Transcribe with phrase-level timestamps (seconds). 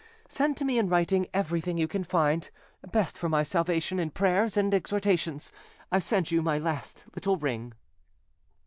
[0.27, 2.49] Send to me in writing everything you can find,
[2.91, 5.51] best for my salvation, in prayers and exhortations,
[5.91, 7.73] I send you my last little ring."